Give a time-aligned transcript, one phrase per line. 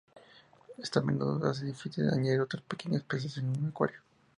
[0.79, 3.99] Esto a menudo hace difícil añadir otros pequeños peces en un acuario.